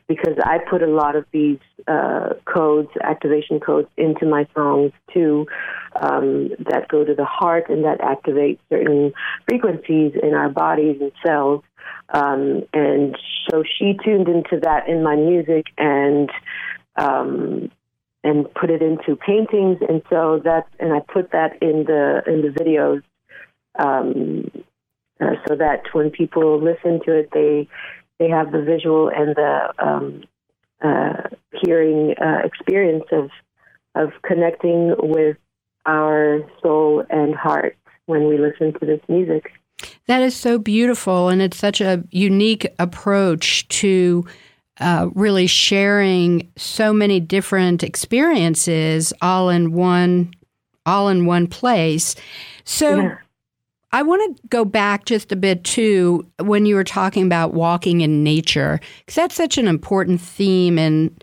[0.09, 5.46] because I put a lot of these uh, codes, activation codes, into my songs too,
[6.00, 9.12] um, that go to the heart and that activate certain
[9.48, 11.62] frequencies in our bodies and cells.
[12.12, 13.16] Um, and
[13.48, 16.30] so she tuned into that in my music, and
[16.96, 17.70] um,
[18.22, 22.42] and put it into paintings, and so that's and I put that in the in
[22.42, 23.02] the videos
[23.78, 24.50] um,
[25.20, 27.68] uh, so that when people listen to it, they
[28.18, 30.24] they have the visual and the um,
[30.83, 31.28] uh,
[31.62, 33.30] hearing uh, experience of
[33.94, 35.37] of connecting with
[35.87, 37.76] our soul and heart
[38.07, 39.52] when we listen to this music.
[40.07, 44.24] That is so beautiful, and it's such a unique approach to
[44.80, 50.32] uh, really sharing so many different experiences all in one,
[50.87, 52.16] all in one place.
[52.64, 52.96] So.
[52.96, 53.16] Yeah.
[53.92, 58.00] I want to go back just a bit to when you were talking about walking
[58.00, 61.16] in nature, because that's such an important theme in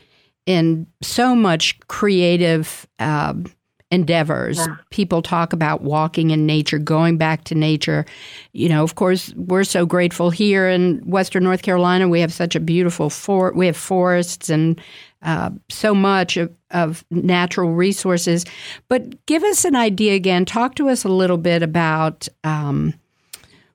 [0.46, 3.46] in so much creative um,
[3.92, 4.58] endeavors.
[4.58, 4.78] Yeah.
[4.90, 8.06] People talk about walking in nature, going back to nature.
[8.54, 12.08] You know, of course, we're so grateful here in Western North Carolina.
[12.08, 14.80] We have such a beautiful for we have forests and
[15.24, 18.46] uh, so much of, of natural resources.
[18.88, 20.46] But give us an idea again.
[20.46, 22.94] Talk to us a little bit about um,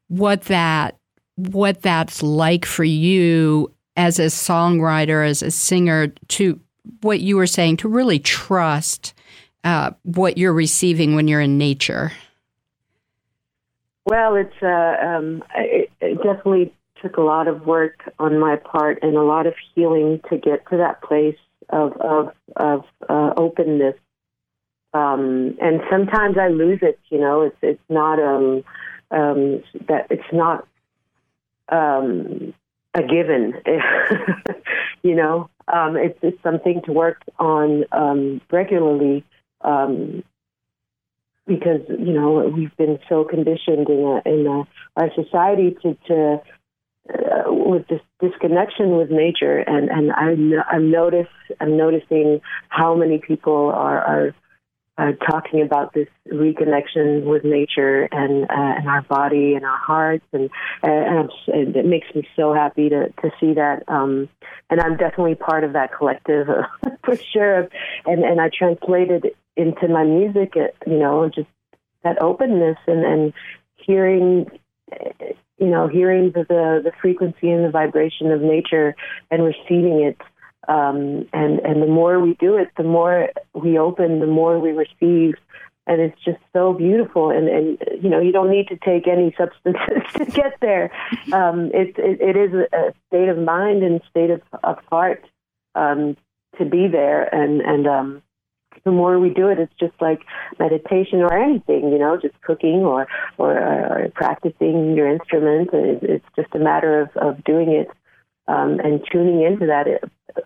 [0.08, 0.96] what that
[1.36, 6.58] what that's like for you as a songwriter, as a singer, to
[7.02, 9.12] what you were saying, to really trust
[9.66, 12.12] uh, what you're receiving when you're in nature?
[14.04, 19.00] Well, it's uh, um, it, it definitely took a lot of work on my part
[19.02, 21.36] and a lot of healing to get to that place
[21.70, 23.96] of of of uh, openness.
[24.94, 27.00] Um, and sometimes I lose it.
[27.10, 28.62] You know, it's it's not um,
[29.10, 30.64] um, that it's not
[31.70, 32.54] um,
[32.94, 33.54] a given.
[35.02, 39.24] you know, um, it's, it's something to work on um, regularly
[39.62, 40.22] um,
[41.46, 44.64] because you know we've been so conditioned in a, in a,
[44.96, 46.42] our society to, to
[47.08, 51.28] uh, with this disconnection with nature, and and I'm I'm notice
[51.60, 54.34] I'm noticing how many people are are
[54.98, 60.24] uh, talking about this reconnection with nature and uh, and our body and our hearts,
[60.32, 60.50] and
[60.82, 63.84] and, and, it makes me so happy to to see that.
[63.88, 64.28] Um,
[64.70, 66.48] and I'm definitely part of that collective
[67.04, 67.68] for sure.
[68.06, 70.54] And and I translated into my music,
[70.86, 71.48] you know, just
[72.02, 73.32] that openness and and
[73.74, 74.46] hearing
[75.58, 78.94] you know hearing the, the the frequency and the vibration of nature
[79.30, 80.18] and receiving it
[80.68, 84.70] um, and and the more we do it, the more we open, the more we
[84.70, 85.34] receive,
[85.86, 87.30] and it's just so beautiful.
[87.30, 90.90] And and you know you don't need to take any substances to get there.
[91.32, 95.24] Um, it, it it is a state of mind and state of, of heart
[95.74, 96.16] um,
[96.58, 98.22] to be there, and and um,
[98.84, 100.20] the more we do it, it's just like
[100.58, 103.06] meditation or anything, you know, just cooking or
[103.38, 105.70] or, or practicing your instrument.
[105.72, 107.88] It's just a matter of, of doing it
[108.48, 109.86] um, and tuning into that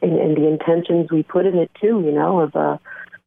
[0.03, 2.79] and, and, the intentions we put in it too, you know, of uh,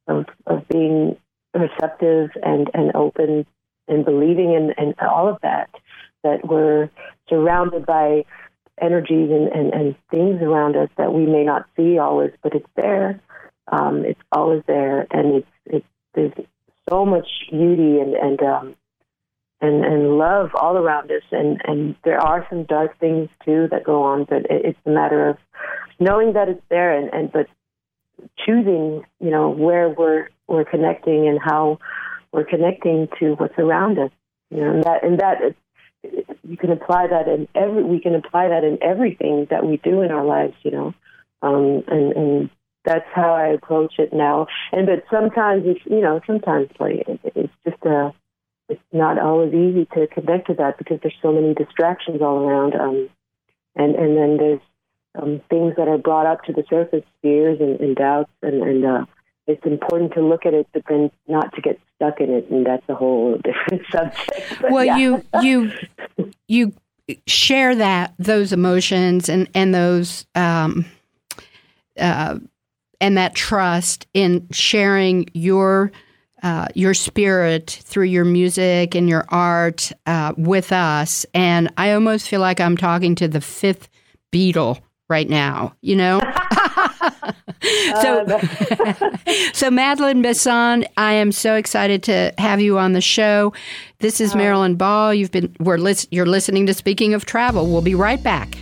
[0.07, 1.17] of of being
[1.53, 3.45] receptive and and open
[3.87, 5.69] and believing in and all of that.
[6.23, 6.89] That we're
[7.27, 8.23] surrounded by
[8.81, 12.69] energies and, and, and things around us that we may not see always, but it's
[12.75, 13.19] there.
[13.71, 16.33] Um, it's always there, and it's it's there's
[16.89, 18.75] so much beauty and and um,
[19.63, 23.85] and and love all around us and and there are some dark things too that
[23.85, 25.37] go on but it, it's a matter of
[25.99, 27.47] knowing that it's there and and but
[28.45, 31.79] choosing you know where we're we're connecting and how
[32.33, 34.11] we're connecting to what's around us
[34.49, 35.55] you know and that and that
[36.43, 40.01] you can apply that in every we can apply that in everything that we do
[40.01, 40.93] in our lives you know
[41.41, 42.49] um and and
[42.85, 47.53] that's how I approach it now and but sometimes it's you know sometimes like it's
[47.65, 48.13] just a
[48.69, 52.75] it's not always easy to connect to that because there's so many distractions all around.
[52.75, 53.09] Um,
[53.75, 54.61] and and then there's
[55.21, 58.85] um, things that are brought up to the surface, fears and, and doubts, and, and
[58.85, 59.05] uh,
[59.47, 62.65] it's important to look at it, but then not to get stuck in it, and
[62.65, 64.61] that's a whole different subject.
[64.61, 64.97] But well, yeah.
[64.97, 65.71] you you
[66.47, 66.73] you
[67.27, 70.85] share that those emotions and and those um,
[71.99, 72.39] uh,
[73.01, 75.91] and that trust in sharing your
[76.41, 81.25] uh, your spirit through your music and your art uh, with us.
[81.33, 83.87] And I almost feel like I'm talking to the fifth
[84.33, 86.19] Beatle right now, you know?
[88.01, 88.25] so,
[89.53, 93.53] so Madeleine Besson, I am so excited to have you on the show.
[93.99, 95.13] This is Marilyn Ball.
[95.13, 97.71] You've been we're lis- you're listening to Speaking of Travel.
[97.71, 98.57] We'll be right back.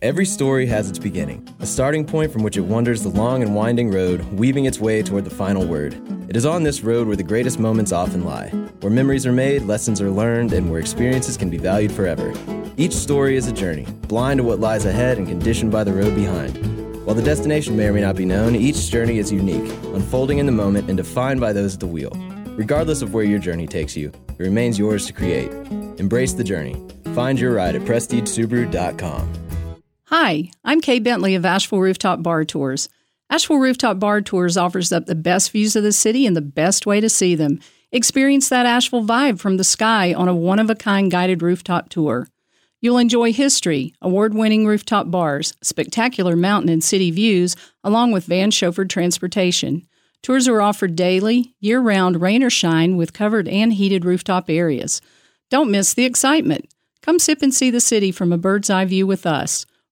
[0.00, 3.52] Every story has its beginning, a starting point from which it wanders the long and
[3.52, 6.00] winding road, weaving its way toward the final word.
[6.28, 9.62] It is on this road where the greatest moments often lie, where memories are made,
[9.62, 12.32] lessons are learned, and where experiences can be valued forever.
[12.76, 16.14] Each story is a journey, blind to what lies ahead and conditioned by the road
[16.14, 17.04] behind.
[17.04, 20.46] While the destination may or may not be known, each journey is unique, unfolding in
[20.46, 22.12] the moment and defined by those at the wheel.
[22.56, 25.50] Regardless of where your journey takes you, it remains yours to create.
[25.98, 26.76] Embrace the journey.
[27.16, 29.47] Find your ride at PrestigeSubaru.com.
[30.10, 32.88] Hi, I'm Kay Bentley of Asheville Rooftop Bar Tours.
[33.28, 36.86] Asheville Rooftop Bar Tours offers up the best views of the city and the best
[36.86, 37.60] way to see them.
[37.92, 41.90] Experience that Asheville vibe from the sky on a one of a kind guided rooftop
[41.90, 42.26] tour.
[42.80, 47.54] You'll enjoy history, award winning rooftop bars, spectacular mountain and city views,
[47.84, 49.86] along with van chauffeured transportation.
[50.22, 55.02] Tours are offered daily, year round, rain or shine, with covered and heated rooftop areas.
[55.50, 56.72] Don't miss the excitement.
[57.02, 59.66] Come sip and see the city from a bird's eye view with us.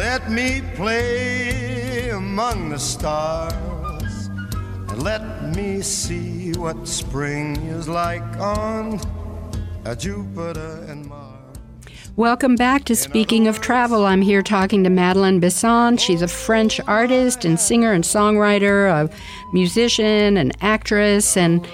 [0.00, 4.30] let me play among the stars,
[4.88, 8.98] and let me see what spring is like on
[9.84, 11.58] a Jupiter and Mars.
[12.16, 14.06] Welcome back to Speaking of Travel.
[14.06, 16.00] I'm here talking to Madeleine Besson.
[16.00, 19.10] She's a French artist and singer and songwriter, a
[19.52, 21.68] musician, an actress, and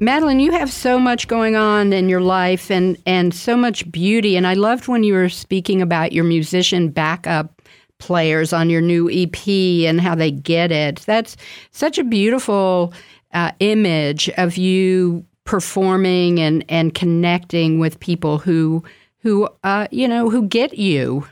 [0.00, 4.36] Madeleine, you have so much going on in your life and, and so much beauty.
[4.36, 7.62] And I loved when you were speaking about your musician backup
[7.98, 9.46] players on your new EP
[9.88, 11.00] and how they get it.
[11.06, 11.36] That's
[11.70, 12.92] such a beautiful
[13.32, 18.82] uh, image of you performing and, and connecting with people who
[19.20, 21.26] who uh, you know who get you.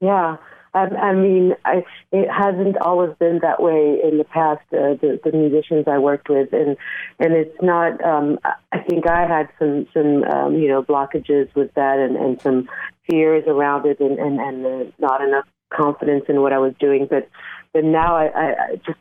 [0.00, 0.36] Yeah.
[0.74, 4.62] Um, I mean, I, it hasn't always been that way in the past.
[4.72, 6.76] Uh, the, the musicians I worked with, and
[7.18, 8.02] and it's not.
[8.04, 8.38] Um,
[8.72, 12.68] I think I had some some um, you know blockages with that, and, and some
[13.08, 17.06] fears around it, and and, and uh, not enough confidence in what I was doing.
[17.08, 17.28] But
[17.72, 18.98] but now I, I, I just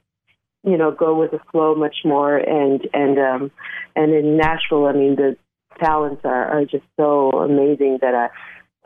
[0.63, 3.51] you know go with the flow much more, and and um,
[3.95, 5.38] and in Nashville, I mean the
[5.80, 8.30] talents are, are just so amazing that I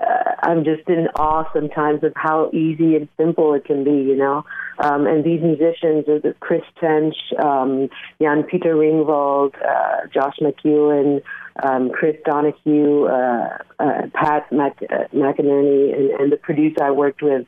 [0.02, 4.16] uh, I'm just in awe sometimes of how easy and simple it can be, you
[4.16, 4.43] know.
[4.80, 7.89] Um, and these musicians the Chris Tench, um,
[8.22, 11.22] Jan Peter Ringwald, uh, Josh McEwen,
[11.64, 17.22] um, Chris Donahue, uh, uh, Pat Mac- uh, McInerney, and, and the producer I worked
[17.22, 17.45] with,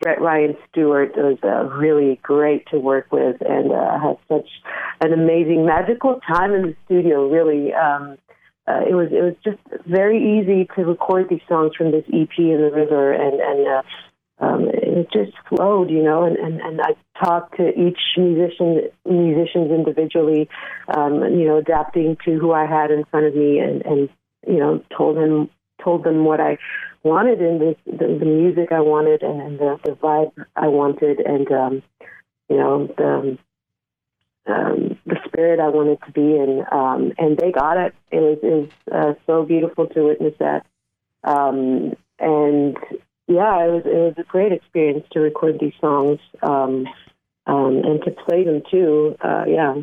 [0.00, 4.48] Brett Ryan Stewart, was uh, really great to work with and uh, had such
[5.00, 7.72] an amazing, magical time in the studio, really.
[7.72, 8.18] Um,
[8.66, 12.38] uh, it was it was just very easy to record these songs from this EP
[12.38, 13.82] in the river, and and uh,
[14.38, 16.24] um, it just flowed, you know.
[16.24, 20.48] And, and and I talked to each musician musicians individually,
[20.88, 24.08] um, you know, adapting to who I had in front of me, and and
[24.46, 25.50] you know, told him
[25.82, 26.56] told them what I
[27.02, 31.20] wanted in this the, the music I wanted, and, and the the vibe I wanted,
[31.20, 31.82] and um,
[32.48, 33.38] you know the
[34.46, 37.94] um, the spirit I wanted to be in, um, and they got it.
[38.10, 40.66] It was, it was uh, so beautiful to witness that,
[41.24, 42.76] um, and
[43.26, 46.86] yeah, it was it was a great experience to record these songs um,
[47.46, 49.16] um, and to play them too.
[49.20, 49.74] Uh, yeah.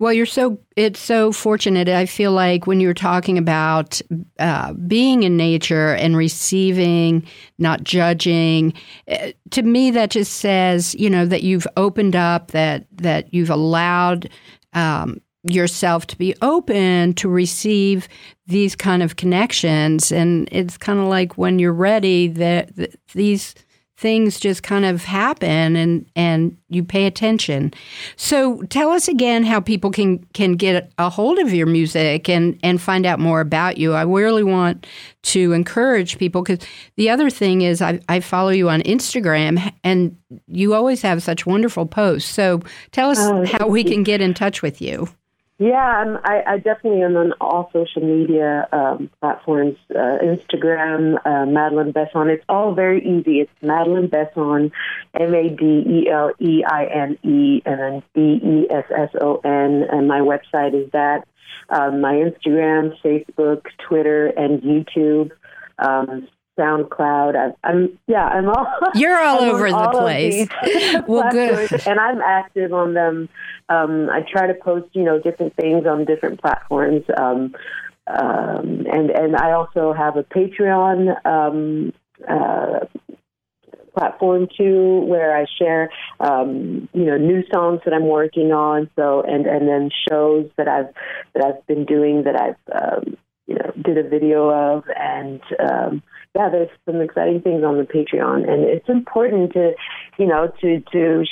[0.00, 1.86] Well, you're so it's so fortunate.
[1.90, 4.00] I feel like when you're talking about
[4.38, 7.26] uh, being in nature and receiving,
[7.58, 8.72] not judging,
[9.08, 13.50] uh, to me that just says you know that you've opened up, that that you've
[13.50, 14.30] allowed
[14.72, 18.08] um, yourself to be open to receive
[18.46, 23.54] these kind of connections, and it's kind of like when you're ready that, that these
[24.00, 27.72] things just kind of happen and and you pay attention.
[28.16, 32.58] So tell us again how people can can get a hold of your music and
[32.62, 33.92] and find out more about you.
[33.92, 34.86] I really want
[35.22, 40.16] to encourage people because the other thing is I, I follow you on Instagram and
[40.46, 42.30] you always have such wonderful posts.
[42.30, 45.08] So tell us Oh, how we can get in touch with you.
[45.60, 49.76] Yeah, I'm, I, I definitely am on all social media um, platforms.
[49.90, 52.30] Uh, Instagram, uh, Madeleine Besson.
[52.30, 53.40] It's all very easy.
[53.40, 54.72] It's Madeleine Besson,
[55.12, 59.10] M A D E L E I N E, and then B E S S
[59.20, 59.86] O N.
[59.92, 61.28] And my website is that.
[61.68, 65.30] Um, my Instagram, Facebook, Twitter, and YouTube.
[65.78, 66.26] Um,
[66.58, 67.36] SoundCloud.
[67.36, 68.66] I've, I'm yeah, I'm all.
[68.94, 70.48] You're all I'm over the all place.
[71.06, 71.86] Well, good.
[71.86, 73.28] and I'm active on them.
[73.68, 77.04] Um, I try to post, you know, different things on different platforms.
[77.16, 77.54] Um,
[78.06, 81.92] um, and and I also have a Patreon um,
[82.28, 82.80] uh,
[83.96, 85.90] platform too, where I share,
[86.20, 88.90] um, you know, new songs that I'm working on.
[88.96, 90.92] So and and then shows that I've
[91.34, 93.16] that I've been doing that I've um,
[93.50, 96.02] you know did a video of, and um,
[96.36, 99.72] yeah, there's some exciting things on the Patreon, and it's important to,
[100.18, 101.24] you know, to to.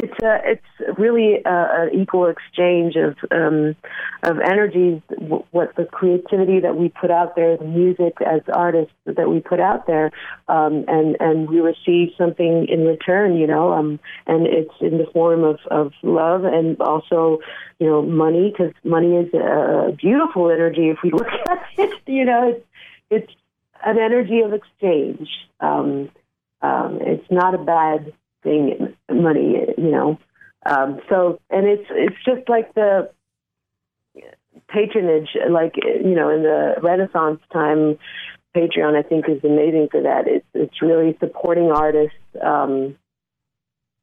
[0.00, 3.74] It's a, it's really an equal exchange of um,
[4.22, 5.02] of energies.
[5.50, 9.58] What the creativity that we put out there, the music as artists that we put
[9.58, 10.12] out there,
[10.46, 13.36] um, and and we receive something in return.
[13.36, 17.40] You know, um, and it's in the form of of love and also,
[17.80, 22.02] you know, money because money is a beautiful energy if we look at it.
[22.06, 22.64] You know, it's
[23.10, 23.32] it's
[23.84, 25.28] an energy of exchange.
[25.58, 26.10] Um,
[26.62, 28.12] um, it's not a bad
[28.48, 30.18] thing, money, you know.
[30.64, 33.10] Um, so, and it's it's just like the
[34.68, 37.98] patronage, like you know, in the Renaissance time,
[38.56, 40.26] Patreon I think is amazing for that.
[40.26, 42.96] It's it's really supporting artists um,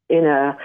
[0.10, 0.58] in a,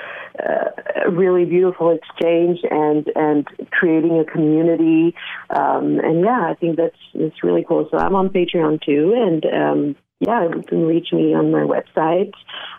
[1.07, 5.14] a really beautiful exchange and and creating a community.
[5.51, 7.89] Um, and yeah, I think that's it's really cool.
[7.91, 12.33] So I'm on Patreon too, and um, yeah, you can reach me on my website.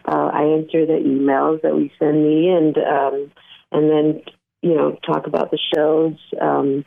[0.07, 3.31] Uh, I answer the emails that we send me, and um,
[3.71, 4.21] and then
[4.61, 6.85] you know talk about the shows um,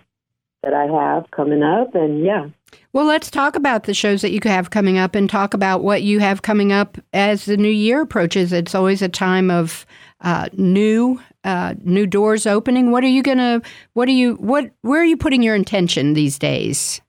[0.63, 2.47] that I have coming up, and yeah.
[2.93, 6.03] Well, let's talk about the shows that you have coming up and talk about what
[6.03, 8.53] you have coming up as the new year approaches.
[8.53, 9.85] It's always a time of
[10.21, 12.93] uh, new uh, new doors opening.
[12.93, 13.61] What are you gonna?
[13.95, 14.35] What are you?
[14.35, 14.71] What?
[14.83, 17.01] Where are you putting your intention these days?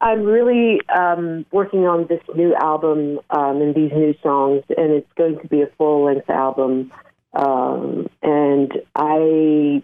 [0.00, 5.12] I'm really um, working on this new album um, and these new songs, and it's
[5.16, 6.92] going to be a full length album.
[7.32, 9.82] Um, and I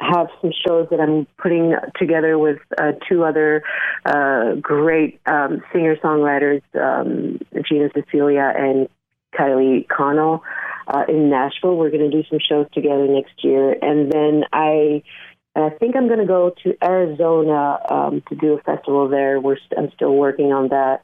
[0.00, 3.62] have some shows that I'm putting together with uh, two other
[4.04, 8.88] uh, great um, singer songwriters, um, Gina Cecilia and
[9.38, 10.42] Kylie Connell,
[10.88, 11.76] uh, in Nashville.
[11.76, 15.02] We're going to do some shows together next year, and then I.
[15.56, 19.40] I think I'm going to go to Arizona um, to do a festival there.
[19.40, 21.02] We're st- I'm still working on that,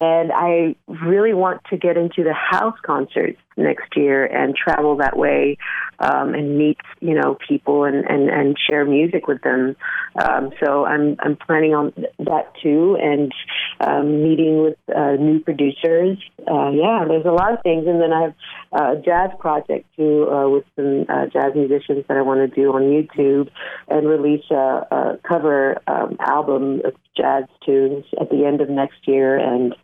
[0.00, 5.16] and I really want to get into the house concerts next year and travel that
[5.16, 5.58] way
[5.98, 9.74] um, and meet you know people and, and, and share music with them.
[10.16, 13.32] Um, so I'm I'm planning on that too, and
[13.80, 16.18] um, meeting with uh, new producers.
[16.40, 18.34] Uh, yeah, there's a lot of things, and then I have
[18.72, 22.72] a jazz project too uh, with some uh, jazz musicians that I want to do
[22.72, 23.50] on YouTube
[23.90, 29.06] and release a, a cover um, album of jazz tunes at the end of next
[29.06, 29.36] year.
[29.36, 29.74] And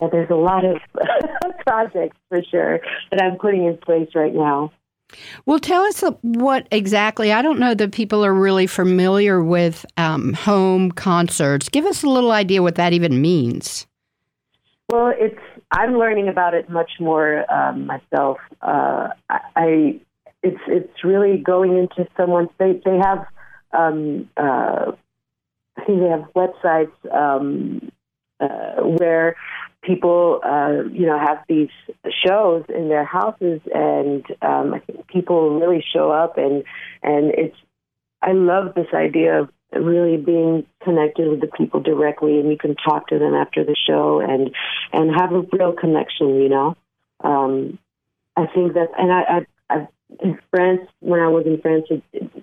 [0.00, 0.78] yeah, there's a lot of
[1.66, 4.72] projects for sure that I'm putting in place right now.
[5.46, 7.32] Well, tell us what exactly.
[7.32, 11.68] I don't know that people are really familiar with um, home concerts.
[11.68, 13.86] Give us a little idea what that even means.
[14.90, 15.38] Well, it's
[15.70, 18.38] I'm learning about it much more um, myself.
[18.62, 20.00] Uh, I
[20.42, 22.50] it's it's really going into someone's.
[22.58, 23.26] They they have
[23.74, 24.92] um, uh,
[25.76, 27.90] I think they have websites um,
[28.40, 29.36] uh, where
[29.82, 31.70] people uh, you know have these
[32.26, 36.64] shows in their houses, and um, I think people really show up, and
[37.02, 37.56] and it's
[38.22, 42.76] I love this idea of really being connected with the people directly, and you can
[42.76, 44.54] talk to them after the show, and
[44.92, 46.40] and have a real connection.
[46.40, 46.76] You know,
[47.22, 47.78] um,
[48.36, 49.46] I think that, and I, I, I
[50.20, 51.86] in France when I was in France,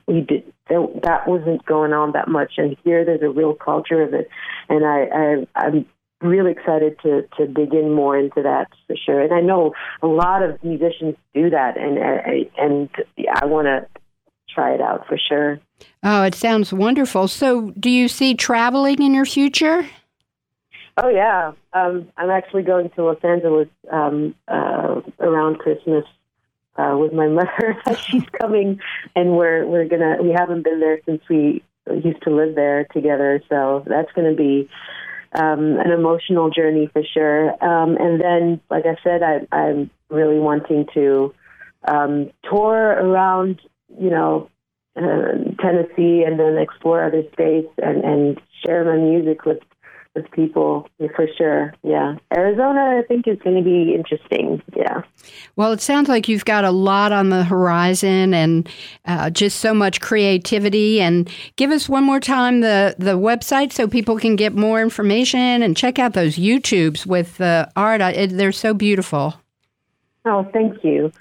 [0.08, 4.02] we did that, that wasn't going on that much, and here there's a real culture
[4.02, 4.30] of it,
[4.70, 5.86] and I, I I'm
[6.22, 9.22] really excited to to dig in more into that for sure.
[9.22, 12.90] And I know a lot of musicians do that, and and, and
[13.34, 13.88] I want to
[14.54, 15.60] try it out for sure.
[16.04, 17.28] Oh, it sounds wonderful.
[17.28, 19.88] So, do you see traveling in your future?
[20.98, 26.06] Oh yeah, um, I'm actually going to Los Angeles um, uh, around Christmas
[26.82, 27.78] uh, with my mother.
[28.08, 28.80] She's coming,
[29.16, 30.18] and we're we're gonna.
[30.22, 34.70] We haven't been there since we used to live there together, so that's to be
[35.34, 37.52] um, an emotional journey for sure.
[37.64, 41.34] Um, and then, like I said, I, I'm really wanting to
[41.88, 43.62] um, tour around,
[44.00, 44.50] you know,
[44.96, 49.60] uh, Tennessee and then explore other states and, and share my music with
[50.16, 51.74] with people for sure.
[51.84, 54.62] Yeah, Arizona, I think is going to be interesting.
[54.76, 55.04] Yeah.
[55.56, 58.68] Well, it sounds like you've got a lot on the horizon and
[59.06, 61.02] uh, just so much creativity.
[61.02, 65.64] And give us one more time the the website so people can get more information
[65.64, 68.02] and check out those YouTubes with the art.
[68.02, 69.36] It, they're so beautiful.
[70.26, 71.12] Oh, thank you.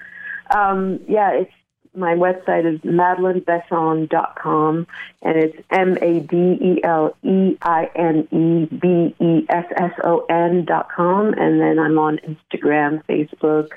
[0.54, 1.52] Um, yeah, it's
[1.94, 4.86] my website is madeleinebesson.com
[5.22, 9.92] and it's M A D E L E I N E B E S S
[10.02, 11.34] O N dot com.
[11.34, 13.72] And then I'm on Instagram, Facebook,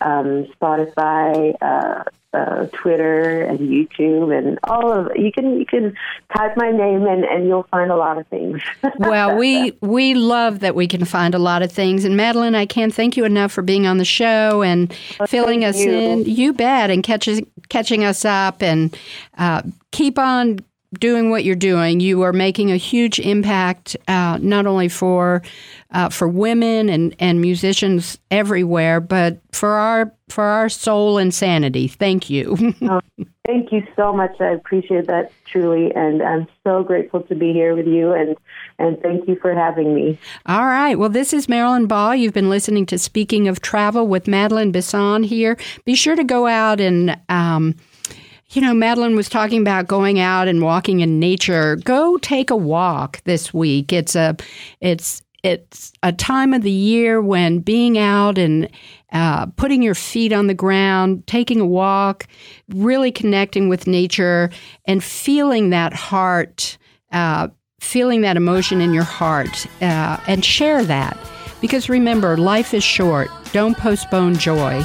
[0.00, 5.96] um, Spotify, uh, uh, Twitter and YouTube and all of you can you can
[6.36, 8.62] type my name and, and you'll find a lot of things.
[8.98, 12.04] well, we we love that we can find a lot of things.
[12.04, 15.64] And Madeleine, I can't thank you enough for being on the show and well, filling
[15.64, 15.90] us you.
[15.90, 16.24] in.
[16.24, 18.96] You bet, and catching catching us up and
[19.36, 20.58] uh, keep on
[20.98, 25.42] doing what you're doing, you are making a huge impact uh, not only for
[25.92, 31.86] uh, for women and, and musicians everywhere, but for our for our soul and sanity.
[31.86, 32.74] Thank you.
[32.82, 33.00] oh,
[33.46, 34.40] thank you so much.
[34.40, 38.12] I appreciate that truly, and I'm so grateful to be here with you.
[38.12, 38.36] and
[38.78, 40.18] And thank you for having me.
[40.46, 40.98] All right.
[40.98, 42.16] Well, this is Marilyn Ball.
[42.16, 45.56] You've been listening to Speaking of Travel with Madeleine Besson here.
[45.84, 47.16] Be sure to go out and.
[47.28, 47.76] Um,
[48.50, 51.76] you know, Madeleine was talking about going out and walking in nature.
[51.76, 53.92] Go take a walk this week.
[53.92, 54.36] It's a,
[54.80, 58.68] it's it's a time of the year when being out and
[59.12, 62.26] uh, putting your feet on the ground, taking a walk,
[62.68, 64.50] really connecting with nature,
[64.84, 66.76] and feeling that heart,
[67.12, 67.48] uh,
[67.80, 71.16] feeling that emotion in your heart, uh, and share that.
[71.60, 73.30] Because remember, life is short.
[73.52, 74.82] Don't postpone joy.